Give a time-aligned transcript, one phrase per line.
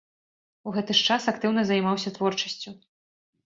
[0.69, 2.79] У гэты ж час актыўна займаўся творчасцю.